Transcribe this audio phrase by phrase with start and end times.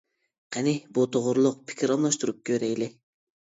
[0.55, 2.93] قېنى بۇ توغرىلىق پىكىر ئالماشتۇرۇپ كۆرەيلى!